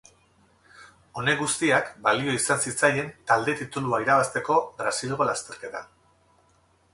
Honek 1.21 1.41
guztiak 1.43 1.91
balio 2.07 2.33
izan 2.37 2.63
zitzaien 2.71 3.11
talde-titulua 3.33 4.01
irabazteko 4.07 4.57
Brasilgo 4.81 5.29
lasterketan. 5.31 5.89